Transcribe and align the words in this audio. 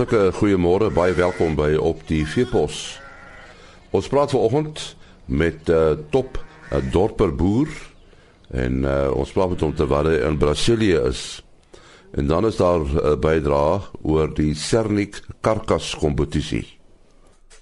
Hartlike 0.00 0.32
goeiemôre, 0.32 0.86
baie 0.96 1.12
welkom 1.12 1.58
by 1.58 1.74
op 1.76 1.98
die 2.08 2.22
Veepos. 2.24 2.94
Ons 3.92 4.06
praat 4.08 4.32
vanoggend 4.32 4.96
met 5.28 5.68
'n 5.68 5.72
uh, 5.72 5.98
top 6.08 6.40
'n 6.72 6.76
uh, 6.76 6.92
dorper 6.92 7.34
boer 7.36 7.68
en 8.48 8.80
uh, 8.84 9.12
ons 9.12 9.32
praat 9.32 9.50
met 9.50 9.60
hom 9.60 9.74
terwyl 9.74 10.08
hy 10.08 10.24
in 10.24 10.38
Brasilië 10.38 11.04
is. 11.04 11.44
En 12.16 12.26
dan 12.26 12.46
is 12.46 12.56
daar 12.56 12.80
'n 12.80 12.96
uh, 12.96 13.16
bydrae 13.20 13.80
oor 14.02 14.34
die 14.34 14.54
Cernik 14.54 15.20
karkas 15.40 15.94
kompetisie. 15.94 16.64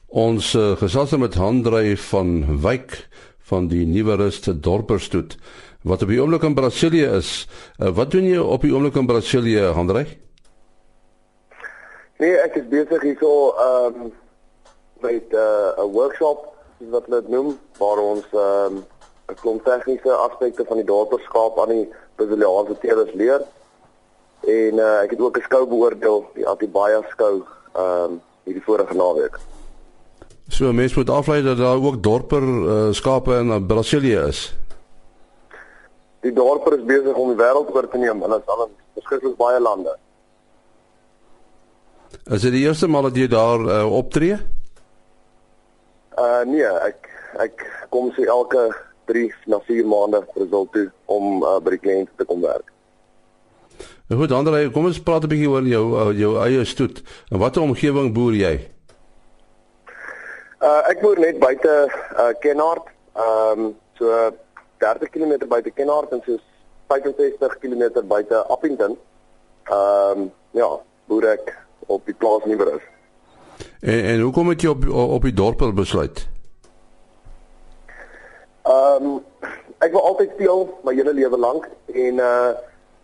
Ons 0.07 0.55
uh, 0.55 0.77
gesels 0.77 1.17
met 1.19 1.35
Handrey 1.35 1.97
van 1.97 2.61
Wyk 2.63 3.09
van 3.51 3.69
die 3.69 3.87
Nuwe 3.87 4.15
Rust 4.15 4.63
dorperstoet 4.63 5.37
wat 5.83 6.03
op 6.03 6.09
die 6.09 6.23
oomblik 6.23 6.43
in 6.43 6.55
Brasilië 6.55 7.19
is. 7.19 7.49
Uh, 7.79 7.91
wat 7.91 8.11
doen 8.11 8.25
jy 8.25 8.39
op 8.39 8.63
die 8.63 8.73
oomblik 8.73 8.95
in 8.95 9.07
Brasilië, 9.07 9.75
Handrey? 9.75 10.28
Nee, 12.19 12.35
ek 12.43 12.57
is 12.59 12.71
besig 12.71 13.03
hierso 13.07 13.53
ehm 13.55 13.99
um, 14.03 14.15
met 15.01 15.31
'n 15.31 15.37
uh, 15.39 15.85
workshop 15.95 16.49
wat 16.91 17.05
hulle 17.07 17.21
dit 17.21 17.29
noem 17.31 17.59
waar 17.79 17.99
ons 18.03 18.25
ehm 18.33 18.79
um, 18.79 18.87
'n 19.31 19.37
klomp 19.43 19.65
tegniese 19.65 20.13
aspekte 20.13 20.65
van 20.65 20.81
die 20.81 20.87
dorperskaap 20.89 21.61
aan 21.63 21.69
die 21.69 21.85
Brasiliaanse 22.17 22.79
teelers 22.83 23.13
leer. 23.15 23.45
En 24.41 24.75
uh, 24.75 25.03
ek 25.05 25.11
het 25.11 25.21
ook 25.21 25.39
'n 25.39 25.47
skou 25.47 25.67
beoordeel, 25.67 26.27
die 26.35 26.49
Atibaia 26.49 27.03
skou 27.13 27.45
ehm 27.75 28.11
um, 28.11 28.21
hierdie 28.45 28.65
vorige 28.67 28.95
naweek. 28.95 29.39
So 30.49 30.73
mense 30.73 30.99
moet 30.99 31.11
aflei 31.11 31.43
dat 31.43 31.57
daar 31.57 31.79
ook 31.83 32.03
dorper 32.03 32.43
uh, 32.43 32.93
skape 32.93 33.33
in 33.35 33.67
Brasilië 33.67 34.27
is. 34.27 34.57
Die 36.21 36.33
dorper 36.33 36.79
is 36.79 36.85
besig 36.85 37.15
om 37.15 37.29
die 37.29 37.45
wêreld 37.45 37.75
oor 37.75 37.89
te 37.89 37.99
neem, 37.99 38.23
hulle 38.23 38.39
is 38.39 38.47
al 38.47 38.67
in 38.67 38.75
verskeie 38.95 39.35
baie 39.37 39.61
lande. 39.61 39.97
Is 42.29 42.43
dit 42.45 42.53
die 42.53 42.67
eerste 42.67 42.85
maal 42.93 43.07
dat 43.09 43.17
jy 43.17 43.25
daar 43.33 43.63
uh, 43.65 43.85
optree? 43.97 44.37
Uh 46.13 46.43
nee, 46.45 46.67
ek 46.85 47.07
ek 47.41 47.63
kom 47.89 48.11
so 48.13 48.25
elke 48.29 48.67
3 49.09 49.23
na 49.49 49.61
4 49.65 49.87
maande 49.89 50.21
result 50.37 50.75
toe 50.75 50.91
om 51.09 51.39
uh, 51.41 51.55
by 51.65 51.73
die 51.73 51.81
kliënte 51.81 52.13
te 52.21 52.27
kom 52.29 52.43
werk. 52.45 52.67
Goed, 54.13 54.35
Andre, 54.37 54.67
kom 54.75 54.91
ons 54.91 55.01
praat 55.01 55.25
'n 55.25 55.31
bietjie 55.33 55.49
oor 55.49 55.65
jou 55.71 55.85
uh, 56.01 56.11
jou 56.19 56.33
eie 56.45 56.65
stoet. 56.69 57.01
In 57.33 57.41
watter 57.41 57.65
omgewing 57.65 58.13
boer 58.13 58.37
jy? 58.37 58.53
Uh 60.61 60.83
ek 60.91 61.01
boer 61.01 61.23
net 61.25 61.39
buite 61.41 61.77
uh 61.89 62.33
Kenhardt. 62.43 62.93
Ehm 63.17 63.63
um, 63.69 63.71
so 63.97 64.13
30 64.85 65.09
km 65.17 65.49
buite 65.49 65.73
Kenhardt 65.73 66.13
en 66.13 66.21
so 66.27 66.37
65 66.93 67.57
km 67.65 68.05
buite 68.05 68.45
Appington. 68.53 68.99
Ehm 69.73 70.29
um, 70.29 70.29
ja, 70.53 70.69
boer 71.09 71.31
ek 71.33 71.68
op 71.89 72.05
die 72.07 72.15
plaas 72.15 72.45
nie 72.45 72.57
meer 72.57 72.75
is. 72.77 72.87
En 73.81 74.05
en 74.13 74.21
hoekom 74.21 74.49
het 74.53 74.63
jy 74.63 74.69
op 74.69 74.89
op 75.19 75.23
die 75.23 75.35
dorp 75.35 75.65
besluit? 75.75 76.29
Ehm 78.63 79.05
um, 79.05 79.21
ek 79.79 79.93
wou 79.95 80.03
altyd 80.03 80.35
speel 80.35 80.67
my 80.85 80.95
hele 80.95 81.15
lewe 81.15 81.39
lank 81.39 81.69
en 81.93 82.25
uh 82.31 82.51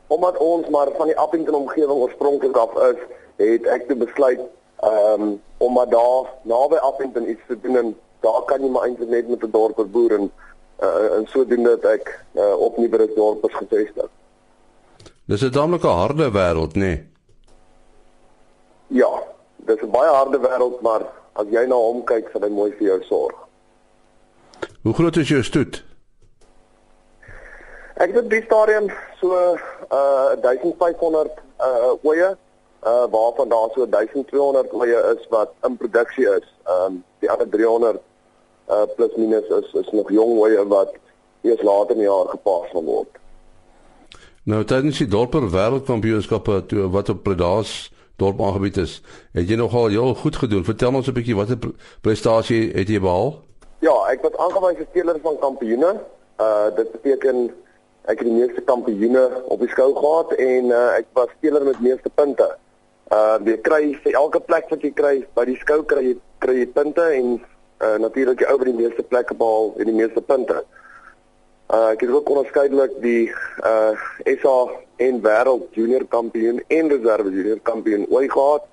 omdat 0.07 0.37
ons 0.37 0.69
maar 0.69 0.91
van 0.97 1.09
die 1.09 1.17
Appington 1.19 1.55
omgewing 1.55 1.99
oorspronklik 1.99 2.57
af 2.57 2.75
is, 2.91 2.99
het 3.37 3.67
ek 3.67 3.87
te 3.89 3.97
besluit 3.97 4.41
ehm 4.85 5.23
um, 5.23 5.41
om 5.59 5.73
maar 5.73 5.89
daar 5.89 6.29
naby 6.43 6.77
Appington 6.77 7.29
iets 7.31 7.47
te 7.49 7.61
doen 7.61 7.77
en 7.77 7.95
daar 8.21 8.43
kan 8.45 8.61
jy 8.61 8.69
maar 8.69 8.85
eintlik 8.89 9.09
net 9.09 9.29
met 9.29 9.43
'n 9.43 9.51
dorp 9.51 9.81
boer 9.93 10.13
en 10.19 10.31
uh, 10.83 11.17
en 11.17 11.27
sodoende 11.27 11.79
dat 11.81 11.91
ek 11.93 12.25
uh, 12.33 12.55
op 12.59 12.77
Nieuwebrug 12.77 13.11
is 13.43 13.55
gevestig. 13.55 14.09
Dis 15.25 15.43
'n 15.43 15.51
tamelike 15.51 15.87
harde 15.87 16.31
wêreld, 16.31 16.75
nê? 16.75 16.81
Nee? 16.81 17.14
Ja, 18.95 19.23
dis 19.57 19.81
'n 19.83 19.91
baie 19.91 20.11
harde 20.11 20.39
wêreld, 20.39 20.81
maar 20.81 21.03
as 21.33 21.47
jy 21.51 21.67
na 21.67 21.75
hom 21.75 22.05
kyk, 22.05 22.29
sal 22.33 22.43
hy 22.43 22.49
mooi 22.49 22.71
vir 22.79 22.87
jou 22.87 23.03
sorg. 23.03 23.35
Hoe 24.83 24.95
groot 24.95 25.17
is 25.17 25.29
jou 25.29 25.43
stoet? 25.43 25.85
Ek 27.95 28.15
het 28.15 28.31
die 28.31 28.43
stadium 28.43 28.87
so 29.21 29.57
uh 29.91 30.35
1500 30.43 31.31
uh 31.59 32.05
oeye, 32.05 32.37
uh 32.87 33.07
waarvan 33.11 33.49
daar 33.49 33.71
so 33.75 33.87
1200 33.87 34.73
oeye 34.73 35.01
is 35.17 35.27
wat 35.31 35.51
in 35.67 35.77
produksie 35.77 36.29
is. 36.37 36.47
Um 36.67 37.05
die 37.19 37.31
ander 37.31 37.49
300 37.49 37.99
uh 38.69 38.87
plus 38.97 39.17
minus 39.17 39.49
is 39.49 39.73
is 39.73 39.91
nog 39.91 40.11
jong 40.11 40.39
oeye 40.39 40.67
wat 40.69 40.95
eers 41.43 41.63
later 41.63 41.91
in 41.91 42.03
die 42.05 42.11
jaar 42.11 42.29
gepas 42.29 42.71
gaan 42.71 42.85
word. 42.85 43.19
Nou 44.45 44.65
tydens 44.65 44.99
die 44.99 45.09
dorper 45.09 45.51
wêreldkampioenskappe 45.51 46.67
toe 46.67 46.91
wat 46.91 47.09
op 47.09 47.23
Predas 47.23 47.94
dorp 48.17 48.41
aangebied 48.41 48.77
is. 48.77 49.03
Het 49.33 49.49
jy 49.49 49.57
nogal 49.57 49.89
heel 49.89 50.15
goed 50.15 50.37
gedoen. 50.37 50.65
Vertel 50.65 50.95
ons 50.95 51.09
'n 51.09 51.13
bietjie 51.13 51.37
watter 51.37 51.59
prestasie 52.01 52.73
het 52.73 52.89
jy 52.89 53.01
behaal? 53.01 53.43
Ja, 53.81 53.95
ek 54.11 54.23
was 54.23 54.37
aangewys 54.37 54.79
as 54.79 54.87
speler 54.91 55.19
van 55.23 55.39
kampioene. 55.39 56.01
Uh 56.41 56.69
dit 56.77 56.93
beteken 56.93 57.51
ek 58.05 58.19
het 58.19 58.29
die 58.29 58.37
meeste 58.37 58.61
kampioene 58.61 59.43
op 59.49 59.61
die 59.61 59.69
skou 59.69 59.95
gehad 59.95 60.33
en 60.33 60.71
uh 60.71 60.99
ek 60.99 61.07
was 61.13 61.29
speler 61.39 61.65
met 61.65 61.81
meeste 61.81 62.11
punte. 62.15 62.57
Uh 63.11 63.39
jy 63.45 63.59
kry 63.61 63.99
vir 64.05 64.13
elke 64.13 64.41
plek 64.41 64.71
wat 64.71 64.83
jy 64.83 64.93
kry 64.93 65.27
by 65.35 65.45
die 65.45 65.59
skou 65.61 65.83
kry 65.83 66.05
jy 66.05 66.17
kry 66.39 66.55
jy 66.59 66.67
punte 66.67 67.03
en 67.03 67.41
uh 67.81 67.97
natuurlik 67.99 68.41
jy 68.41 68.49
ou 68.53 68.59
by 68.59 68.65
die 68.65 68.81
meeste 68.83 69.03
plekke 69.03 69.35
behaal 69.35 69.75
en 69.79 69.85
die 69.85 69.99
meeste 70.01 70.21
punte. 70.21 70.65
Uh 71.73 71.91
ek 71.93 72.01
het 72.01 72.11
ook 72.11 72.29
onderskeidelik 72.29 72.93
die 73.01 73.33
uh 73.65 73.93
SA 74.41 74.59
en 74.97 75.21
wêreld 75.23 75.73
junior 75.73 76.05
kampioen 76.09 76.61
en 76.69 76.89
reserve 76.89 77.31
junior 77.31 77.61
kampioen 77.63 78.07
ooit 78.09 78.33
gehad. 78.33 78.67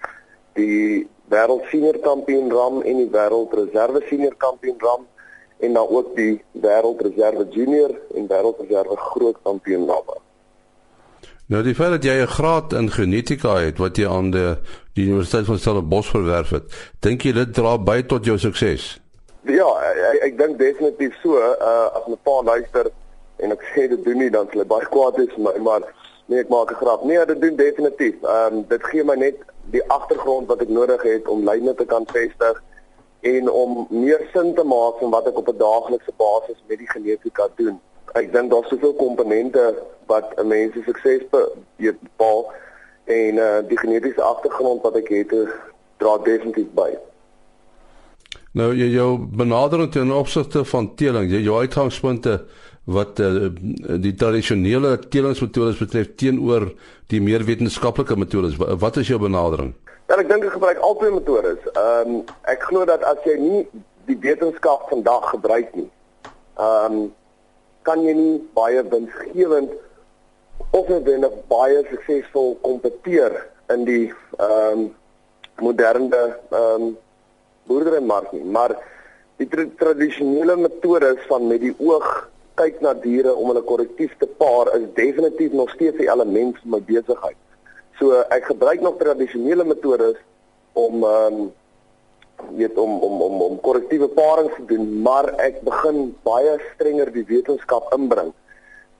Die 0.53 1.07
wêreld 1.31 1.63
senior 1.71 1.99
kampioen 1.99 2.51
ram 2.51 2.81
en 2.81 2.97
die 2.97 3.09
wêreld 3.11 3.53
reserve 3.53 4.03
senior 4.09 4.35
kampioen 4.37 4.79
ram 4.79 5.07
en 5.59 5.73
dan 5.73 5.87
ook 5.87 6.15
die 6.15 6.41
wêreld 6.51 7.01
reserve 7.01 7.47
junior 7.49 7.95
en 8.15 8.27
wêreld 8.27 8.59
reserve 8.59 8.97
groot 8.97 9.39
kampioen 9.43 9.87
ram. 9.87 10.19
Nou 11.51 11.63
die 11.63 11.75
feit 11.75 11.91
dat 11.91 12.03
jy 12.03 12.21
'n 12.21 12.27
graad 12.27 12.73
in 12.73 12.91
genetika 12.91 13.55
het 13.59 13.77
wat 13.77 13.97
jy 13.97 14.07
aan 14.07 14.31
die, 14.31 14.55
die 14.93 15.05
Universiteit 15.05 15.45
van 15.45 15.57
Stellenbosch 15.57 16.09
verwerf 16.09 16.49
het, 16.49 16.63
dink 16.99 17.21
jy 17.21 17.31
dit 17.31 17.53
dra 17.53 17.77
by 17.77 18.01
tot 18.01 18.25
jou 18.25 18.37
sukses? 18.37 19.01
Ja, 19.41 19.67
ek, 19.89 20.19
ek 20.21 20.37
dink 20.37 20.59
definitief 20.59 21.15
so. 21.21 21.37
Uh 21.37 21.89
as 21.97 22.05
'n 22.05 22.17
paar 22.23 22.43
luister 22.43 22.91
en 23.41 23.51
ek 23.51 23.63
sê 23.73 23.87
dit 23.89 24.03
doen 24.05 24.17
nie 24.17 24.29
dan 24.29 24.47
hy 24.53 24.65
baie 24.65 24.85
kwaad 24.85 25.17
is, 25.17 25.33
maar 25.37 25.57
maar 25.61 25.81
nee, 26.27 26.39
ek 26.39 26.49
maak 26.49 26.69
'n 26.69 26.77
grap. 26.77 27.03
Nee, 27.03 27.25
dit 27.25 27.41
doen 27.41 27.55
definitief. 27.55 28.21
Ehm 28.21 28.53
um, 28.53 28.65
dit 28.67 28.83
gee 28.83 29.03
my 29.03 29.15
net 29.15 29.41
die 29.73 29.83
agtergrond 29.89 30.47
wat 30.47 30.61
ek 30.61 30.69
nodig 30.69 31.01
het 31.01 31.27
om 31.27 31.49
lyne 31.49 31.73
te 31.73 31.85
kan 31.85 32.05
vestig 32.13 32.63
en 33.21 33.49
om 33.49 33.87
meer 33.89 34.29
sin 34.33 34.53
te 34.53 34.63
maak 34.63 34.99
van 34.99 35.09
wat 35.09 35.27
ek 35.27 35.37
op 35.37 35.49
'n 35.49 35.57
daaglikse 35.57 36.13
basis 36.17 36.63
met 36.67 36.77
die 36.77 36.89
genetika 36.89 37.49
doen. 37.55 37.81
Ek 38.13 38.33
dink 38.33 38.51
daar's 38.51 38.69
soveel 38.69 38.93
komponente 38.93 39.73
wat 40.05 40.37
'n 40.37 40.47
mens 40.47 40.73
se 40.73 40.81
sukses 40.85 41.25
bepaal 41.77 42.51
en 43.05 43.35
uh 43.37 43.61
die 43.67 43.77
genetiese 43.77 44.21
agtergrond 44.21 44.81
wat 44.81 44.95
ek 44.95 45.09
het 45.09 45.33
dra 45.97 46.17
definitief 46.17 46.69
by. 46.73 46.93
Nou 48.57 48.73
jy 48.75 48.89
jou 48.91 49.15
benadering 49.17 49.91
ten 49.91 50.09
opsigte 50.11 50.65
van 50.67 50.89
teeling, 50.99 51.29
jy 51.31 51.39
jou 51.45 51.59
uitgangspunte 51.63 52.41
wat 52.91 53.19
uh, 53.23 53.47
die 54.01 54.11
tradisionele 54.17 54.97
teelingsmetodes 55.13 55.79
betref 55.79 56.09
teenoor 56.19 56.65
die 57.13 57.21
meer 57.23 57.45
wetenskaplike 57.47 58.17
metodes. 58.19 58.57
Wat 58.57 58.97
is 58.99 59.07
jou 59.07 59.19
benadering? 59.21 59.71
Ja, 60.09 60.17
ek 60.17 60.27
dink 60.27 60.43
ek 60.43 60.57
gebruik 60.57 60.81
albei 60.83 61.13
metodes. 61.13 61.63
Ehm 61.71 62.11
um, 62.11 62.17
ek 62.51 62.65
glo 62.67 62.83
dat 62.89 63.05
as 63.07 63.21
jy 63.23 63.37
nie 63.39 63.61
die 64.09 64.17
wetenskap 64.19 64.89
vandag 64.89 65.29
gebruik 65.31 65.71
nie, 65.77 65.87
ehm 66.59 66.97
um, 66.97 67.05
kan 67.87 68.03
jy 68.03 68.13
nie 68.13 68.33
baie 68.53 68.83
winsgewend 68.91 69.71
of 70.75 70.91
net 70.91 71.37
baie 71.49 71.79
suksesvol 71.87 72.57
kompeteer 72.67 73.37
in 73.71 73.87
die 73.87 74.03
ehm 74.09 74.83
um, 74.83 74.83
moderne 75.63 76.25
ehm 76.51 76.89
um, 76.89 76.91
boerderymark 77.69 78.31
nie, 78.31 78.43
maar 78.43 78.75
die 79.41 79.47
tra 79.49 79.65
tradisionele 79.77 80.55
metodes 80.55 81.21
van 81.29 81.47
met 81.47 81.61
die 81.61 81.73
oog 81.79 82.09
kyk 82.59 82.81
na 82.81 82.93
diere 82.93 83.33
om 83.33 83.49
hulle 83.51 83.63
korrektief 83.65 84.13
te 84.19 84.27
paar 84.41 84.69
is 84.77 84.85
definitief 84.97 85.51
nog 85.51 85.69
steeds 85.75 85.97
'n 85.97 86.09
element 86.09 86.57
van 86.61 86.69
my 86.75 86.81
besigheid. 86.81 87.39
So 87.99 88.21
ek 88.29 88.45
gebruik 88.45 88.81
nog 88.81 88.97
tradisionele 88.97 89.63
metodes 89.63 90.17
om 90.73 91.03
ehm 91.03 91.33
um, 91.33 91.51
weet 92.57 92.77
om 92.77 92.99
om 92.99 93.21
om 93.21 93.41
om 93.41 93.59
korrektiewe 93.59 94.07
parings 94.07 94.55
te 94.55 94.65
doen, 94.65 95.01
maar 95.01 95.33
ek 95.37 95.61
begin 95.61 96.15
baie 96.23 96.57
strenger 96.73 97.11
die 97.13 97.25
wetenskap 97.27 97.93
inbring. 97.93 98.33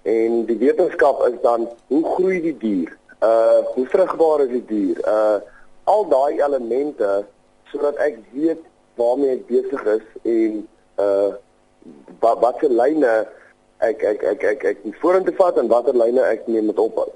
En 0.02 0.46
die 0.46 0.58
wetenskap 0.58 1.26
is 1.28 1.38
dan 1.42 1.70
hoe 1.88 2.04
groei 2.16 2.42
die 2.42 2.58
dier? 2.58 2.98
Uh 3.22 3.62
hoe 3.74 3.86
vrugbaar 3.86 4.46
is 4.46 4.54
die 4.58 4.66
dier? 4.66 5.02
Uh 5.06 5.38
al 5.84 6.08
daai 6.10 6.42
elemente 6.42 7.26
sodat 7.72 7.98
ek 8.04 8.20
weet 8.36 8.62
waarmee 9.00 9.38
ek 9.38 9.48
besig 9.50 9.88
is 9.98 10.06
en 10.24 10.60
uh 11.02 11.32
wat 12.22 12.42
watter 12.44 12.70
lyne 12.70 13.14
ek 13.82 14.04
ek 14.06 14.24
ek 14.34 14.44
ek 14.52 14.64
ek 14.72 14.84
moet 14.86 15.00
vorentoe 15.02 15.34
vat 15.40 15.58
en 15.58 15.72
watter 15.72 15.98
lyne 15.98 16.22
ek 16.22 16.48
neem 16.48 16.70
met 16.70 16.80
ophou. 16.80 17.10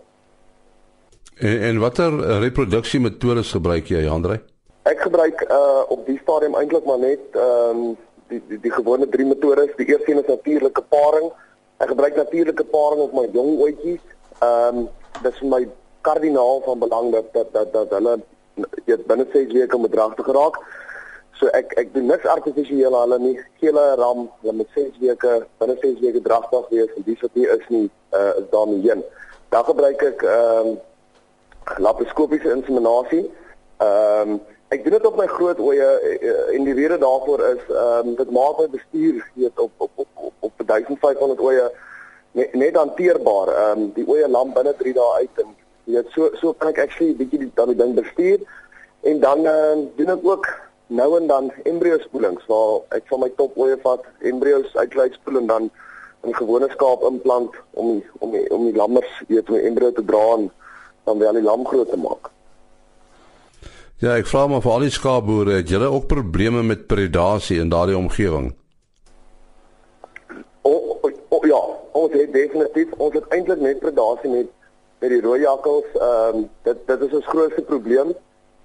En 1.38 1.62
en 1.70 1.80
watter 1.84 2.18
reproduksie 2.42 3.00
metodes 3.04 3.52
gebruik 3.52 3.92
jy, 3.92 4.06
Andre? 4.10 4.40
Ek 4.90 5.02
gebruik 5.06 5.46
uh 5.50 5.84
op 5.94 6.06
die 6.10 6.18
stadium 6.24 6.58
eintlik 6.58 6.86
maar 6.90 7.02
net 7.04 7.38
ehm 7.38 7.86
um, 7.86 7.96
die, 8.30 8.42
die 8.50 8.60
die 8.64 8.74
gewone 8.74 9.10
drie 9.10 9.26
metodes. 9.26 9.74
Die 9.78 9.88
eerste 9.92 10.12
een 10.12 10.24
is 10.24 10.32
natuurlike 10.32 10.82
paring. 10.90 11.32
Ek 11.78 11.92
gebruik 11.94 12.16
natuurlike 12.16 12.66
paring 12.72 13.02
op 13.06 13.14
my 13.14 13.28
jong 13.34 13.58
oetjies. 13.66 14.06
Ehm 14.40 14.86
um, 14.86 14.88
dis 15.22 15.42
vir 15.42 15.52
my 15.52 15.62
kardinaal 16.06 16.62
van 16.66 16.80
belang 16.80 17.12
dat 17.12 17.34
dat 17.34 17.54
dat, 17.54 17.74
dat 17.74 17.94
hulle 17.98 18.20
weet 18.86 19.06
binne 19.08 19.26
6 19.32 19.54
weke 19.54 19.78
moet 19.78 19.92
dragtig 19.92 20.26
geraak. 20.26 20.60
So 21.36 21.48
ek 21.52 21.74
ek 21.82 21.94
doen 21.94 22.08
niks 22.08 22.28
artifisieel 22.32 22.96
hulle 22.96 23.20
nie. 23.20 23.36
Gele 23.60 23.86
ram, 24.00 24.30
hulle 24.42 24.54
moet 24.62 24.70
6 24.74 25.00
weke 25.04 25.46
binne 25.60 25.78
6 25.82 26.00
weke 26.00 26.22
dragtig 26.24 26.70
wees 26.70 26.92
en 26.96 27.08
dis 27.08 27.22
wat 27.22 27.34
nie 27.36 27.48
is 27.58 27.66
nie 27.70 27.86
uh 28.16 28.34
is 28.40 28.50
daarmee 28.52 28.84
heen. 28.88 29.04
Dan 29.52 29.66
gebruik 29.68 30.04
ek 30.12 30.24
ehm 30.24 30.70
um, 30.74 30.78
laparoskopiese 31.88 32.54
inseminasie. 32.56 33.26
Ehm 33.78 34.36
um, 34.36 34.40
ek 34.74 34.84
doen 34.84 34.96
dit 34.98 35.06
op 35.06 35.18
my 35.20 35.28
groot 35.30 35.60
oeye 35.62 35.90
en 36.56 36.64
die 36.66 36.74
rede 36.74 36.98
daarvoor 37.04 37.44
is 37.52 37.68
ehm 37.68 38.08
um, 38.08 38.16
dit 38.16 38.32
maak 38.32 38.64
my 38.64 38.70
bestuur 38.78 39.20
weet 39.34 39.60
op 39.60 39.72
op 39.78 39.92
op 39.96 40.08
op, 40.16 40.34
op 40.40 40.66
1500 40.66 41.40
oeye 41.40 41.68
net, 42.32 42.54
net 42.54 42.76
hanteerbaar. 42.76 43.52
Ehm 43.54 43.84
um, 43.84 43.92
die 44.00 44.08
oeye 44.08 44.30
lam 44.30 44.54
binne 44.54 44.74
3 44.80 44.94
dae 44.94 45.14
uit 45.20 45.44
en 45.44 45.56
weet 45.86 46.12
so 46.16 46.30
so 46.42 46.54
kan 46.54 46.74
ek 46.74 46.80
actually 46.86 47.14
'n 47.14 47.18
bietjie 47.18 47.52
dan 47.56 47.68
die 47.72 47.80
ding 47.82 47.96
bestuur 47.96 48.40
en 49.02 49.20
dan 49.20 49.40
uh, 49.46 49.78
doen 49.98 50.14
ek 50.18 50.26
ook 50.26 50.46
nou 50.88 51.10
en 51.20 51.28
dan 51.28 51.52
embrio 51.64 51.98
spoelings 52.00 52.46
waar 52.48 52.82
ek 52.98 53.08
van 53.10 53.20
my 53.20 53.30
top 53.38 53.58
oeye 53.58 53.78
vat 53.84 54.06
embrios 54.20 54.76
uitlei 54.76 55.10
spoel 55.14 55.38
en 55.42 55.48
dan 55.48 55.70
in 56.26 56.36
gewone 56.36 56.70
skaap 56.74 57.04
implant 57.06 57.54
om 57.72 57.92
die, 57.96 58.06
om 58.20 58.32
die, 58.32 58.46
om 58.50 58.66
die 58.66 58.76
lammers 58.76 59.22
weet 59.28 59.50
om 59.50 59.58
die 59.58 59.68
embrio 59.70 59.92
te 59.92 60.06
dra 60.06 60.24
en 60.38 60.50
dan 61.06 61.22
wel 61.22 61.38
die 61.38 61.46
lam 61.46 61.66
groot 61.70 61.90
te 61.90 62.00
maak. 62.02 62.32
Ja, 64.02 64.16
ek 64.18 64.28
vra 64.28 64.48
maar 64.50 64.64
vir 64.66 64.74
al 64.74 64.86
die 64.88 64.94
skaapboere, 64.94 65.60
het 65.62 65.70
julle 65.72 65.88
ook 65.88 66.10
probleme 66.12 66.64
met 66.66 66.88
predasie 66.90 67.62
in 67.62 67.70
daardie 67.72 67.98
omgewing? 67.98 68.50
O, 70.66 70.74
o, 70.74 71.12
o 71.30 71.40
ja, 71.48 71.62
ons 71.96 72.18
het 72.18 72.34
definitief 72.34 72.92
ons 72.98 73.16
het 73.16 73.30
eintlik 73.38 73.62
net 73.64 73.80
predasie 73.84 74.34
met 74.34 74.52
met 75.00 75.10
die 75.10 75.22
rooi 75.22 75.40
jakkals. 75.42 75.86
Ehm 75.94 76.36
um, 76.36 76.50
dit 76.64 76.88
dit 76.88 77.02
is 77.08 77.14
ons 77.14 77.32
grootste 77.34 77.62
probleem. 77.62 78.14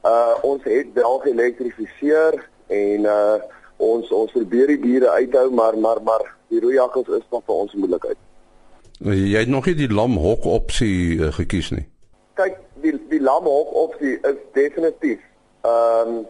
Uh 0.05 0.35
ons 0.43 0.63
het 0.65 0.93
wel 0.95 1.19
geelektrifiseer 1.19 2.49
en 2.67 3.01
uh 3.01 3.39
ons 3.77 4.11
ons 4.11 4.33
probeer 4.33 4.67
die 4.67 4.81
diere 4.81 5.11
uithou, 5.11 5.51
maar 5.51 5.79
maar 5.79 6.03
maar 6.03 6.27
die 6.49 6.61
rooi 6.61 6.75
jakkals 6.75 7.09
is 7.09 7.27
nog 7.31 7.43
vir 7.47 7.55
ons 7.55 7.75
moeilikheid. 7.75 8.17
Jy 9.01 9.39
het 9.39 9.49
nog 9.49 9.67
nie 9.67 9.75
die 9.75 9.93
lamhok 9.93 10.45
opsie 10.45 11.17
uh, 11.17 11.33
gekies 11.33 11.71
nie 11.71 11.87
kyk 12.41 12.61
die 12.85 12.95
die 13.13 13.21
lamhok 13.21 13.73
opsie 13.87 14.17
is 14.31 14.39
definitief 14.57 15.21
ehm 15.69 16.13
um, 16.13 16.21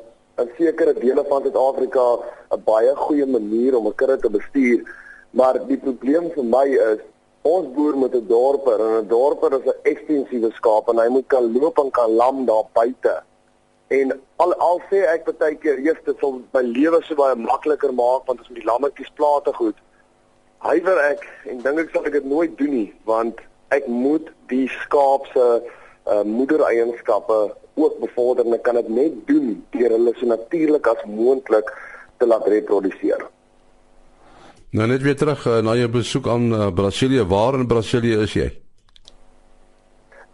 'n 0.41 0.49
sekere 0.57 0.95
dele 0.95 1.25
van 1.29 1.43
Suid-Afrika 1.45 2.07
'n 2.57 2.63
baie 2.65 2.93
goeie 2.97 3.27
manier 3.27 3.77
om 3.77 3.87
'n 3.87 3.95
kudde 4.01 4.17
te 4.19 4.31
bestuur, 4.31 4.81
maar 5.31 5.55
die 5.69 5.77
probleem 5.87 6.31
vir 6.37 6.45
my 6.45 6.67
is 6.93 7.01
ons 7.43 7.73
boer 7.75 7.97
met 7.97 8.15
'n 8.15 8.27
dorper 8.27 8.81
en 8.81 9.05
'n 9.05 9.09
dorper 9.09 9.53
is 9.59 9.67
'n 9.67 9.81
ekstensiewe 9.83 10.51
skaap 10.53 10.89
en 10.89 10.99
hy 10.99 11.09
moet 11.09 11.27
kan 11.27 11.53
loop 11.53 11.79
en 11.79 11.91
kan 11.91 12.11
lam 12.11 12.45
daar 12.45 12.65
buite. 12.73 13.23
En 13.89 14.21
al 14.37 14.55
al 14.55 14.81
sê 14.91 14.99
ek 15.15 15.25
baie 15.39 15.55
keer, 15.55 15.81
"Jesus, 15.81 16.05
dit 16.05 16.17
sal 16.21 16.41
my 16.53 16.63
lewe 16.63 17.03
so 17.03 17.15
baie 17.15 17.35
makliker 17.35 17.93
maak 17.93 18.27
want 18.27 18.41
as 18.41 18.49
met 18.49 18.59
die 18.59 18.71
lammetjies 18.71 19.11
plate 19.15 19.53
goed." 19.53 19.77
Hywer 20.63 20.99
ek 20.99 21.27
en 21.47 21.63
dink 21.63 21.79
ek 21.79 21.91
sal 21.93 22.05
ek 22.05 22.13
dit 22.13 22.25
nooit 22.25 22.59
doen 22.59 22.71
nie, 22.71 22.95
want 23.05 23.41
ek 23.71 23.87
moet 23.87 24.31
die 24.49 24.69
skaap 24.69 25.27
se 25.33 25.63
uh, 26.07 26.23
moedereienskappe 26.23 27.55
ook 27.75 27.99
bevorder 28.01 28.47
en 28.47 28.55
ek 28.55 28.63
kan 28.63 28.75
dit 28.75 28.89
net 28.89 29.27
doen 29.27 29.67
deur 29.71 29.91
hulle 29.91 30.15
so 30.19 30.27
natuurlik 30.27 30.87
as 30.87 31.05
moontlik 31.05 31.71
te 32.19 32.27
laat 32.27 32.47
reproduseer. 32.47 33.27
Nou 34.71 34.87
net 34.87 35.03
weer 35.03 35.17
terug 35.17 35.47
uh, 35.47 35.59
na 35.67 35.75
jou 35.75 35.89
besoek 35.91 36.29
aan 36.31 36.53
uh, 36.53 36.67
Brasilië. 36.75 37.25
Waar 37.27 37.55
in 37.59 37.67
Brasilië 37.67 38.21
is 38.23 38.35
jy? 38.39 38.47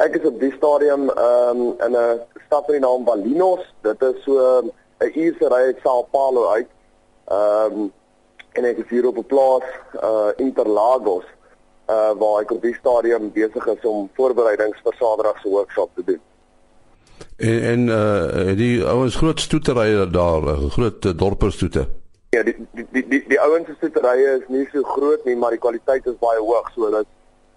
Ek 0.05 0.19
is 0.19 0.27
op 0.29 0.37
die 0.41 0.53
stadium 0.59 1.09
um, 1.09 1.63
in 1.81 1.97
'n 1.97 2.21
stad 2.45 2.69
met 2.69 2.77
die 2.77 2.83
naam 2.85 3.05
Balinos. 3.05 3.65
Dit 3.81 4.03
is 4.03 4.23
so 4.25 4.61
'n 4.61 4.73
uur 5.15 5.35
se 5.39 5.49
ry 5.49 5.63
uit 5.73 5.79
Sao 5.83 6.03
Paulo 6.11 6.49
uit. 6.53 6.69
Ehm 7.25 7.81
um, 7.81 7.93
en 8.53 8.65
ek 8.65 8.77
is 8.77 8.89
hier 8.89 9.07
op 9.07 9.17
'n 9.17 9.27
plaas 9.27 9.65
uh 10.05 10.29
Interlagos 10.37 11.25
uh 11.89 12.13
waar 12.21 12.41
ek 12.43 12.51
op 12.51 12.63
die 12.63 12.77
stadium 12.77 13.33
besig 13.33 13.67
is 13.67 13.85
om 13.85 14.11
voorbereidings 14.15 14.81
vir 14.85 14.95
Saterdag 14.99 15.41
se 15.41 15.49
workshop 15.49 15.91
te 15.95 16.05
doen. 16.05 16.21
En 17.37 17.63
en 17.63 17.89
uh 17.89 18.57
die 18.57 18.85
ouens 18.85 19.17
groot 19.17 19.41
stoeterye 19.41 20.11
daar, 20.11 20.43
groot 20.71 21.05
uh, 21.05 21.13
dorperstoete. 21.17 21.89
Ja, 22.37 22.43
die 22.43 22.57
die 22.77 22.85
die 22.93 23.09
die, 23.09 23.23
die 23.29 23.41
ouens 23.41 23.65
se 23.67 23.75
stoeterye 23.79 24.33
is 24.39 24.49
nie 24.53 24.67
so 24.69 24.83
groot 24.85 25.23
nie, 25.25 25.37
maar 25.41 25.55
die 25.55 25.61
kwaliteit 25.63 26.05
is 26.11 26.19
baie 26.21 26.41
hoog, 26.43 26.67
so 26.75 26.85
hulle 26.85 27.01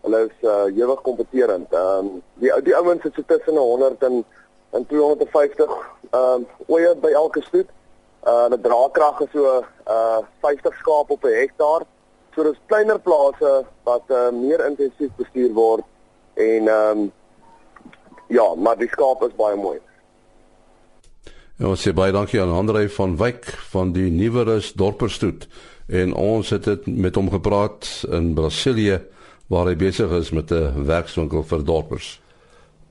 hulle 0.06 0.22
is 0.28 0.46
uh 0.48 0.70
ewig 0.72 1.02
kompeterend. 1.08 1.74
Ehm 1.76 2.06
um, 2.06 2.22
die 2.40 2.54
die 2.64 2.76
ouens 2.78 3.04
sit 3.04 3.18
so 3.20 3.26
tussen 3.28 3.60
100 3.60 4.06
en 4.08 4.22
en 4.78 4.86
250 4.94 5.74
ehm 5.74 6.22
um, 6.22 6.46
oeye 6.72 6.94
by 7.04 7.12
elke 7.24 7.44
stoet. 7.50 7.68
Uh 8.24 8.38
hulle 8.46 8.62
draagkrag 8.70 9.20
is 9.28 9.34
so 9.36 9.58
uh 9.98 10.22
50 10.48 10.80
skaap 10.80 11.12
op 11.18 11.28
'n 11.28 11.36
hektaar. 11.42 11.88
So 12.36 12.48
dis 12.48 12.64
kleiner 12.72 13.00
plase 13.00 13.54
wat 13.84 14.08
uh, 14.08 14.30
meer 14.32 14.64
intensief 14.70 15.12
bestuur 15.20 15.52
word 15.60 15.84
en 16.34 16.72
ehm 16.78 17.04
um, 17.04 17.12
ja, 18.30 18.48
maar 18.56 18.78
die 18.78 18.92
skaap 18.96 19.28
is 19.28 19.36
baie 19.36 19.60
mooi. 19.60 19.80
Ja, 21.60 21.68
ons 21.68 21.82
sê 21.84 21.92
baie 21.92 22.14
dankie 22.16 22.40
aan 22.40 22.54
Andre 22.56 22.86
van 22.96 23.18
Wyk 23.20 23.50
van 23.74 23.90
die 23.92 24.08
Nuwerus 24.16 24.70
Dorperstoet 24.80 25.44
en 25.92 26.14
ons 26.16 26.54
het 26.56 26.64
dit 26.64 26.86
met 26.88 27.18
hom 27.20 27.28
gepraat 27.34 27.90
in 28.16 28.30
Brasilië 28.38 29.02
waar 29.52 29.68
hy 29.68 29.74
besig 29.76 30.14
is 30.16 30.32
met 30.32 30.54
'n 30.56 30.86
werkswinkel 30.88 31.44
vir 31.44 31.66
dorpers. 31.66 32.22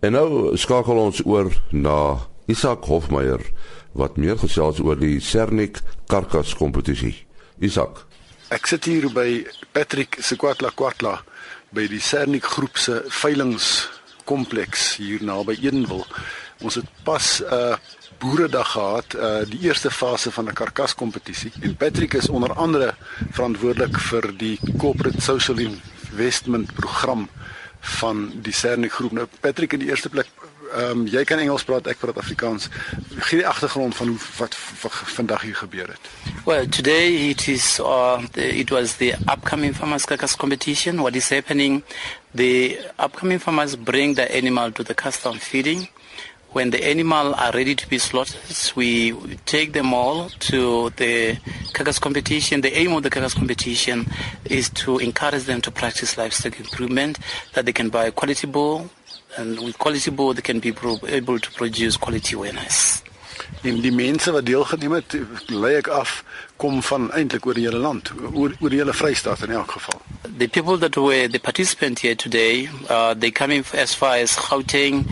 En 0.05 0.13
nou 0.13 0.57
skakel 0.57 1.01
ons 1.01 1.25
oor 1.25 1.49
na 1.73 2.29
Isak 2.47 2.85
Hofmeyer 2.85 3.41
wat 3.93 4.17
meer 4.17 4.37
gesels 4.37 4.81
oor 4.81 4.99
die 5.01 5.21
Cernik 5.21 5.81
karkas 6.07 6.55
kompetisie. 6.55 7.25
Isak 7.59 8.05
Ek 8.51 8.67
sit 8.67 8.85
hier 8.85 9.09
by 9.09 9.47
Patrick 9.73 10.19
Sekwatla 10.21 10.71
Kwatla 10.75 11.23
by 11.71 11.87
die 11.89 12.01
Cernik 12.01 12.45
groep 12.45 12.77
se 12.77 13.03
veilingkompleks 13.09 14.97
hier 14.97 15.25
naby 15.25 15.57
Edenwil. 15.63 16.05
Ons 16.61 16.75
het 16.75 16.87
pas 17.05 17.41
'n 17.41 17.55
uh, 17.55 17.77
boeredag 18.19 18.71
gehad, 18.73 19.15
uh, 19.15 19.45
die 19.49 19.61
eerste 19.61 19.91
fase 19.91 20.31
van 20.31 20.49
'n 20.49 20.53
karkaskompetisie 20.53 21.53
en 21.61 21.77
Patrick 21.77 22.15
is 22.15 22.29
onder 22.29 22.53
andere 22.53 22.95
verantwoordelik 23.31 23.99
vir 23.99 24.33
die 24.37 24.59
corporate 24.79 25.21
social 25.21 25.59
investment 25.59 26.75
program 26.75 27.29
van 27.81 28.33
die 28.43 28.53
Cernik 28.53 28.93
groep. 28.93 29.13
Nou 29.13 29.27
Patrick 29.41 29.73
in 29.73 29.79
die 29.79 29.89
eerste 29.89 30.09
plek 30.09 30.27
ehm 30.69 30.91
um, 30.91 31.07
jy 31.07 31.25
kan 31.25 31.39
Engels 31.39 31.65
praat, 31.65 31.87
ek 31.87 31.99
praat 31.99 32.19
Afrikaans. 32.21 32.69
Gee 33.29 33.41
die 33.41 33.47
agtergrond 33.49 33.97
van 33.97 34.09
hoe 34.13 34.19
wat 34.37 34.57
vandag 35.17 35.43
hier 35.43 35.57
gebeur 35.57 35.89
het. 35.89 36.11
Well, 36.45 36.67
today 36.69 37.31
it 37.31 37.49
is 37.49 37.79
uh 37.81 38.21
the, 38.33 38.45
it 38.59 38.71
was 38.71 38.97
the 38.97 39.15
upcoming 39.33 39.75
farmers 39.75 40.05
carcass 40.05 40.37
competition. 40.37 41.01
What 41.01 41.17
is 41.17 41.29
happening? 41.29 41.83
The 42.35 42.79
upcoming 42.99 43.41
farmers 43.41 43.77
bring 43.77 44.17
the 44.17 44.29
animal 44.37 44.73
to 44.73 44.83
the 44.83 44.95
custom 44.95 45.39
feeding. 45.39 45.89
When 46.53 46.71
the 46.71 46.83
animal 46.83 47.35
are 47.35 47.53
ready 47.53 47.75
to 47.75 47.89
be 47.89 47.99
slaughtered, 47.99 48.41
we 48.75 49.13
take 49.45 49.75
them 49.75 49.93
all 49.93 50.31
to 50.51 50.91
the 50.97 51.37
carcass 51.75 51.99
competition. 51.99 52.63
The 52.63 52.77
aim 52.77 52.95
of 52.95 53.03
the 53.03 53.11
carcass 53.11 53.35
competition 53.35 54.07
is 54.47 54.71
to 54.71 54.99
encourage 54.99 55.45
them 55.45 55.61
to 55.61 55.71
practice 55.71 56.17
livestock 56.17 56.59
improvement, 56.59 57.19
that 57.53 57.67
they 57.67 57.73
can 57.73 57.91
buy 57.91 58.11
quality 58.11 58.47
bull, 58.47 58.89
and 59.37 59.61
with 59.61 59.79
quality 59.79 60.11
board 60.11 60.39
they 60.39 60.43
can 60.43 60.59
be 60.59 60.73
able 61.09 61.39
to 61.39 61.51
produce 61.53 61.99
quality 61.99 62.35
winners. 62.35 63.03
En 63.63 63.81
die 63.81 63.93
mense 63.93 64.31
wat 64.33 64.47
deelgeneem 64.47 64.93
het, 64.93 65.15
lei 65.51 65.79
ek 65.79 65.89
af 65.95 66.23
kom 66.61 66.83
van 66.85 67.09
eintlik 67.17 67.47
oor 67.47 67.57
die 67.57 67.65
hele 67.67 67.81
land, 67.83 68.11
oor 68.33 68.53
oor 68.61 68.71
die 68.71 68.81
hele 68.81 68.95
Vrystaat 68.95 69.43
in 69.47 69.55
elk 69.57 69.73
geval. 69.77 70.01
The 70.39 70.49
people 70.49 70.77
that 70.79 70.97
were 70.97 71.29
the 71.29 71.41
participant 71.41 71.99
here 72.05 72.15
today, 72.15 72.69
uh 72.89 73.15
they 73.15 73.31
coming 73.31 73.65
as 73.75 73.95
far 73.95 74.19
as 74.23 74.37
Gauteng, 74.37 75.07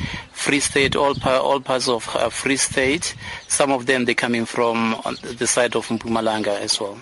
Free 0.46 0.60
State, 0.60 0.94
all 0.94 1.12
all 1.26 1.58
parts 1.58 1.88
of 1.88 2.08
uh, 2.14 2.28
Free 2.28 2.56
State. 2.56 3.16
Some 3.48 3.72
of 3.72 3.86
them 3.86 4.04
they 4.04 4.14
coming 4.14 4.46
from 4.46 4.94
the 5.20 5.44
side 5.44 5.74
of 5.74 5.88
Mpumalanga 5.88 6.60
as 6.60 6.80
well. 6.80 6.96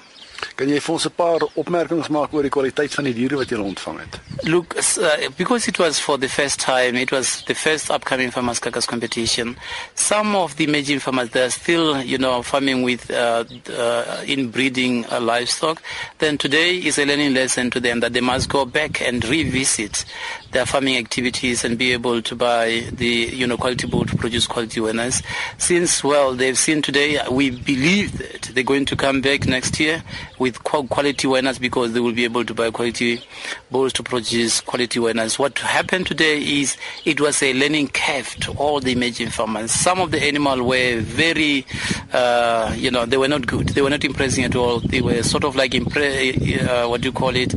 Jy 0.58 0.80
vir 0.80 0.92
ons 0.94 1.06
'n 1.06 1.10
paar 1.16 1.42
opmerkings 1.54 2.08
maak 2.08 2.32
oor 2.32 2.42
die 2.42 2.50
kwaliteit 2.50 2.94
van 2.94 3.04
die 3.04 3.14
diere 3.14 3.36
wat 3.36 3.50
jy 3.50 3.58
ontvang 3.58 3.98
het? 4.00 4.20
Look, 4.44 4.76
uh, 4.76 5.28
because 5.36 5.68
it 5.68 5.78
was 5.78 5.98
for 5.98 6.18
the 6.18 6.28
first 6.28 6.60
time, 6.60 6.96
it 6.96 7.10
was 7.10 7.42
the 7.46 7.54
first 7.54 7.90
upcoming 7.90 8.30
farmers 8.30 8.58
carcass 8.58 8.86
competition. 8.86 9.56
Some 9.94 10.36
of 10.36 10.56
the 10.56 10.64
emerging 10.64 11.00
farmers 11.00 11.30
they're 11.30 11.50
still, 11.50 12.02
you 12.02 12.18
know, 12.18 12.42
farming 12.42 12.82
with 12.82 13.10
uh, 13.10 13.44
uh, 13.70 14.24
inbreeding 14.26 15.06
uh, 15.06 15.20
livestock. 15.20 15.82
Then 16.18 16.38
today 16.38 16.76
is 16.76 16.98
a 16.98 17.04
learning 17.04 17.34
lesson 17.34 17.70
to 17.70 17.80
them 17.80 18.00
that 18.00 18.12
they 18.12 18.20
must 18.20 18.48
go 18.48 18.64
back 18.64 19.00
and 19.00 19.24
revisit 19.24 20.04
their 20.52 20.66
farming 20.66 20.96
activities 20.96 21.64
and 21.64 21.78
be 21.78 21.92
able 21.92 22.22
to 22.22 22.36
buy 22.36 22.84
the, 22.92 23.30
you 23.32 23.46
know, 23.46 23.56
quality 23.56 23.86
bull 23.86 24.04
to 24.04 24.16
produce 24.16 24.46
quality 24.46 24.80
winners. 24.80 25.22
Since 25.58 26.04
well, 26.04 26.34
they've 26.34 26.58
seen 26.58 26.82
today, 26.82 27.18
we 27.30 27.50
believe 27.50 28.18
that 28.18 28.54
they're 28.54 28.64
going 28.64 28.84
to 28.86 28.96
come 28.96 29.20
back 29.20 29.46
next 29.46 29.80
year 29.80 30.02
with 30.38 30.62
quality 30.64 31.26
winners 31.26 31.58
because 31.58 31.92
they 31.92 32.00
will 32.00 32.12
be 32.12 32.24
able 32.24 32.44
to 32.44 32.54
buy 32.54 32.70
quality 32.70 33.22
bulls 33.70 33.92
to 33.94 34.02
produce 34.02 34.60
quality 34.60 34.98
winners. 34.98 35.38
What 35.38 35.58
happened 35.58 36.06
today 36.06 36.42
is 36.42 36.76
it 37.04 37.20
was 37.20 37.42
a 37.42 37.52
learning 37.54 37.88
curve 37.88 38.34
to 38.40 38.52
all 38.52 38.80
the 38.80 38.92
emerging 38.92 39.30
farmers. 39.30 39.70
Some 39.70 40.00
of 40.00 40.10
the 40.10 40.22
animals 40.22 40.60
were 40.60 41.00
very, 41.00 41.66
uh, 42.12 42.74
you 42.76 42.90
know, 42.90 43.06
they 43.06 43.16
were 43.16 43.28
not 43.28 43.46
good. 43.46 43.68
They 43.70 43.82
were 43.82 43.90
not 43.90 44.04
impressing 44.04 44.44
at 44.44 44.56
all. 44.56 44.80
They 44.80 45.00
were 45.00 45.22
sort 45.22 45.44
of 45.44 45.56
like, 45.56 45.72
impre- 45.72 46.66
uh, 46.66 46.88
what 46.88 47.00
do 47.00 47.08
you 47.08 47.12
call 47.12 47.34
it, 47.36 47.54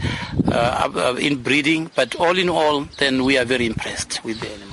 uh, 0.47 0.89
uh 0.95 1.15
in 1.19 1.41
breeding. 1.41 1.91
But 1.95 2.15
all 2.15 2.37
in 2.37 2.49
all, 2.49 2.81
then 2.97 3.23
we 3.23 3.37
are 3.37 3.45
very 3.45 3.65
impressed 3.65 4.23
with 4.23 4.39
the 4.39 4.49
animal. 4.49 4.66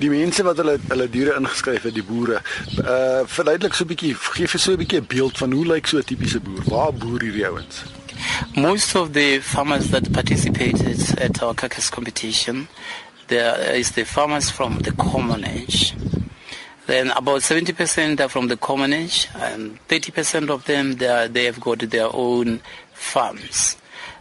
Die 0.00 0.10
mense 0.10 0.42
wat 0.46 0.60
hulle 0.60 0.78
hulle 0.88 1.06
diere 1.12 1.36
ingeskryf 1.38 1.86
het 1.88 1.96
die 1.96 2.04
boere 2.06 2.40
uh 2.82 3.22
verduidelik 3.28 3.74
so 3.76 3.84
'n 3.84 3.90
bietjie 3.92 4.14
gee 4.14 4.48
vir 4.52 4.60
so 4.60 4.72
'n 4.72 4.80
bietjie 4.82 5.00
'n 5.00 5.10
beeld 5.14 5.38
van 5.38 5.52
hoe 5.52 5.66
lyk 5.66 5.86
so 5.86 5.98
'n 5.98 6.04
tipiese 6.04 6.40
boer? 6.40 6.62
Waar 6.64 6.92
boer 6.92 7.20
hierdie 7.20 7.46
ouens? 7.46 7.84
Most 8.54 8.94
of 8.94 9.12
the 9.12 9.40
farmers 9.42 9.90
that 9.90 10.12
participated 10.12 11.00
at 11.20 11.42
our 11.42 11.54
carcass 11.54 11.90
competition 11.90 12.68
there 13.28 13.54
is 13.76 13.92
the 13.92 14.04
farmers 14.04 14.50
from 14.50 14.78
the 14.80 14.92
common 14.92 15.44
age. 15.44 15.94
Then 16.86 17.10
about 17.12 17.42
70% 17.42 18.20
are 18.20 18.28
from 18.28 18.48
the 18.48 18.56
common 18.56 18.92
age 18.92 19.28
and 19.34 19.78
30% 19.88 20.50
of 20.50 20.64
them 20.64 20.96
they, 20.96 21.06
are, 21.06 21.28
they 21.28 21.44
have 21.44 21.60
got 21.60 21.78
their 21.78 22.10
own 22.12 22.60
farms 22.92 23.76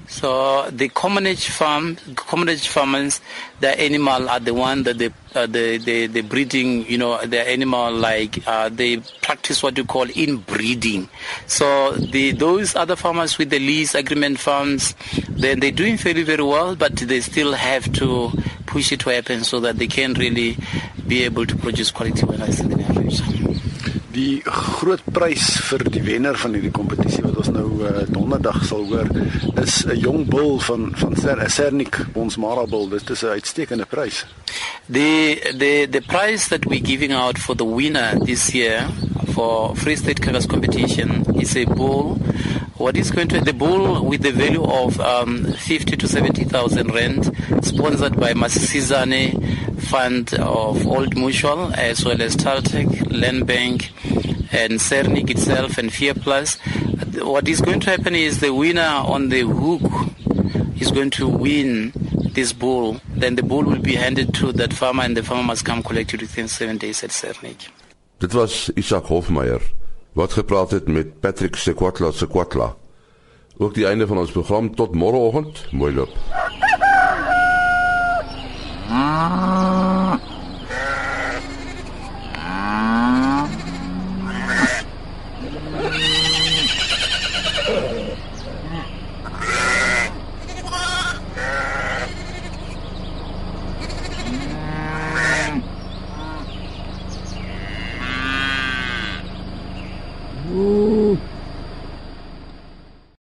So 0.08 0.70
the 0.72 0.90
commonage 0.90 1.50
farm, 1.50 1.96
commonage 2.16 2.68
farmers, 2.68 3.22
the 3.60 3.80
animal 3.80 4.28
are 4.28 4.40
the 4.40 4.54
one 4.54 4.84
that 4.84 4.98
they, 4.98 5.12
uh, 5.36 5.46
the, 5.46 6.22
breeding, 6.28 6.90
you 6.90 6.98
know, 6.98 7.24
the 7.26 7.48
animal 7.48 7.92
like 7.92 8.46
uh, 8.48 8.70
they 8.70 8.98
practice 9.22 9.62
what 9.62 9.78
you 9.78 9.86
call 9.86 10.08
inbreeding. 10.10 11.10
So 11.46 11.92
the 11.92 12.32
those 12.32 12.76
other 12.76 12.96
farmers 12.96 13.38
with 13.38 13.52
the 13.52 13.60
lease 13.60 13.94
agreement 13.94 14.40
farms, 14.40 14.96
then 15.30 15.60
they're 15.60 15.72
doing 15.72 15.98
very 15.98 16.24
very 16.24 16.44
well, 16.44 16.76
but 16.76 16.96
they 16.96 17.22
still 17.22 17.54
have 17.54 17.92
to 17.94 18.32
push 18.66 18.92
it 18.92 19.02
to 19.02 19.10
happen 19.10 19.44
so 19.44 19.60
that 19.60 19.78
they 19.78 19.88
can 19.88 20.14
really 20.16 20.58
be 21.08 21.24
able 21.24 21.46
to 21.46 21.56
produce 21.56 21.92
quality 21.92 22.26
winners 22.26 22.60
in 22.60 22.70
the 22.70 22.76
near 22.78 22.94
future. 22.94 23.39
Die 24.20 24.42
groot 24.44 25.04
prys 25.16 25.46
vir 25.70 25.86
die 25.94 26.02
wenner 26.04 26.38
van 26.42 26.56
hierdie 26.58 26.74
kompetisie 26.76 27.24
wat 27.24 27.38
ons 27.42 27.52
nou 27.56 27.68
uh, 27.88 28.04
donderdag 28.12 28.60
sal 28.68 28.84
hoor 28.90 29.08
is 29.64 29.86
'n 29.86 30.00
jong 30.06 30.26
bul 30.34 30.60
van 30.68 30.92
van 31.02 31.16
Sernik 31.50 32.02
ons 32.14 32.38
Marabel 32.38 32.90
dit 32.90 33.10
is 33.16 33.24
'n 33.24 33.36
uitstekende 33.38 33.86
prys. 33.86 34.26
The 34.90 35.40
the 35.62 35.88
the 35.96 36.02
prize 36.02 36.50
that 36.50 36.66
we 36.66 36.80
giving 36.92 37.14
out 37.14 37.38
for 37.38 37.56
the 37.56 37.66
winner 37.66 38.18
this 38.26 38.50
year 38.54 38.88
for 39.34 39.76
Free 39.76 39.96
State 39.96 40.22
Carcass 40.22 40.48
competition 40.48 41.24
is 41.40 41.56
a 41.56 41.66
bull. 41.66 42.18
What 42.78 42.96
is 42.96 43.12
going 43.12 43.28
to 43.30 43.42
the 43.42 43.54
bull 43.54 44.06
with 44.06 44.22
the 44.22 44.32
value 44.32 44.64
of 44.64 45.00
um, 45.02 45.52
50 45.52 45.98
to 45.98 46.08
70,000 46.08 46.94
rand 46.94 47.26
sponsored 47.62 48.16
by 48.20 48.34
Masisizane 48.34 49.36
Fund 49.82 50.34
of 50.36 50.88
Old 50.88 51.16
Mutual 51.18 51.74
as 51.76 52.06
well 52.06 52.22
as 52.22 52.36
Taltech 52.36 53.12
Land 53.12 53.48
Bank 53.48 53.92
and 54.52 54.80
Cernic 54.80 55.30
itself 55.30 55.78
and 55.78 55.92
Fear 55.92 56.16
Plus 56.16 56.58
what 57.22 57.48
is 57.48 57.62
going 57.62 57.80
to 57.82 57.90
happen 57.90 58.16
is 58.16 58.40
the 58.40 58.54
winner 58.54 58.82
on 58.82 59.30
the 59.30 59.42
hook 59.42 59.82
is 60.80 60.92
going 60.92 61.10
to 61.12 61.28
win 61.28 61.92
this 62.34 62.54
bull 62.54 63.00
then 63.16 63.36
the 63.36 63.44
bull 63.44 63.64
will 63.64 63.82
be 63.82 63.96
handed 63.96 64.34
to 64.34 64.52
that 64.52 64.74
farmer 64.74 65.04
and 65.04 65.18
the 65.18 65.24
farmer 65.24 65.44
must 65.44 65.66
come 65.66 65.84
collect 65.84 66.14
it 66.14 66.22
within 66.22 66.48
7 66.48 66.78
days 66.78 67.04
at 67.04 67.12
Cernic 67.12 67.70
Dit 68.20 68.34
was 68.34 68.70
Isak 68.76 69.06
Hofmeyer 69.06 69.62
wat 70.14 70.34
gepraat 70.34 70.72
het 70.72 70.88
met 70.88 71.20
Patrick 71.20 71.56
Sekwatla 71.56 72.12
Sekwatla. 72.12 72.76
Ook 73.58 73.74
die 73.74 73.86
einde 73.86 74.08
van 74.08 74.18
ons 74.18 74.32
program 74.32 74.76
tot 74.76 74.96
môreoggend. 74.96 75.66
Mooi 75.72 75.94
loop. 75.94 76.10
Ah. 78.90 79.59